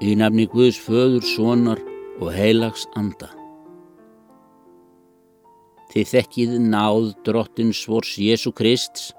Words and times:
í 0.00 0.14
nafni 0.16 0.46
Guðs 0.48 0.78
föður, 0.80 1.24
sonar 1.26 1.80
og 2.20 2.32
heilags 2.32 2.86
anda. 2.96 3.28
Þið 5.90 6.12
þekkið 6.14 6.52
náð 6.70 7.10
drottins 7.26 7.80
vors 7.90 8.14
Jésu 8.20 8.52
Krist. 8.56 9.10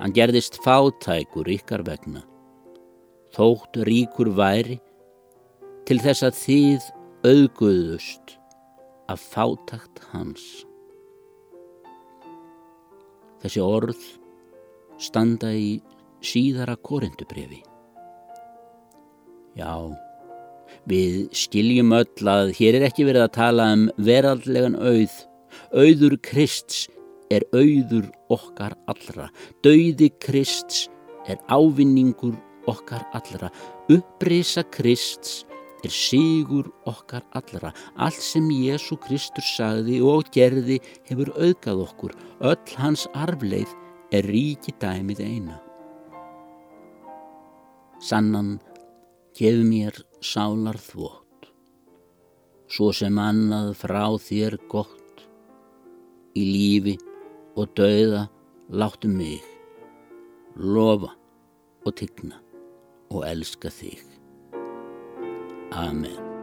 Hann 0.00 0.14
gerðist 0.16 0.58
fátækur 0.64 1.48
ykkar 1.52 1.84
vegna. 1.86 2.24
Þótt 3.36 3.76
ríkur 3.86 4.32
væri 4.36 4.78
til 5.86 6.00
þess 6.02 6.24
að 6.26 6.40
þið 6.40 6.88
auðguðust 7.28 8.36
af 9.12 9.22
fátækt 9.34 10.02
hans. 10.10 10.42
Þessi 13.44 13.62
orð 13.62 14.10
standa 14.98 15.52
í 15.52 15.76
síðara 16.24 16.74
korindubrifi. 16.80 17.60
Já, 19.56 19.72
við 20.84 21.30
skiljum 21.32 21.94
öll 21.96 22.28
að 22.28 22.50
hér 22.58 22.76
er 22.76 22.90
ekki 22.90 23.06
verið 23.08 23.24
að 23.24 23.36
tala 23.38 23.70
um 23.72 23.86
veraldlegan 23.96 24.76
auð. 24.76 25.14
Auður 25.72 26.18
Krists 26.20 26.84
er 27.32 27.46
auður 27.56 28.10
okkar 28.32 28.76
allra. 28.90 29.30
Dauði 29.64 30.10
Krists 30.20 30.90
er 31.24 31.40
ávinningur 31.48 32.36
okkar 32.68 33.06
allra. 33.16 33.48
Upprisa 33.88 34.66
Krists 34.76 35.46
er 35.86 35.92
sigur 35.94 36.68
okkar 36.84 37.24
allra. 37.32 37.72
Allt 37.96 38.20
sem 38.20 38.46
Jésu 38.52 39.00
Kristur 39.00 39.44
sagði 39.56 40.02
og 40.04 40.28
gerði 40.36 40.82
hefur 41.08 41.32
auðgað 41.36 41.82
okkur. 41.88 42.16
Öll 42.44 42.76
hans 42.76 43.08
arfleið 43.16 43.72
er 44.12 44.28
ríki 44.28 44.76
dæmið 44.82 45.24
eina. 45.24 45.60
Sannan 48.04 48.58
gef 49.36 49.58
mér 49.68 49.98
sálar 50.24 50.78
þvótt, 50.80 51.50
svo 52.72 52.88
sem 52.96 53.18
annað 53.20 53.74
frá 53.76 54.04
þér 54.16 54.56
gott, 54.72 55.26
í 56.36 56.44
lífi 56.44 56.96
og 57.56 57.74
dauða 57.76 58.26
láttu 58.72 59.10
mig, 59.12 59.44
lofa 60.56 61.12
og 61.84 61.98
tigna 62.00 62.40
og 63.12 63.28
elska 63.28 63.72
þig. 63.72 64.00
Amen. 65.76 66.35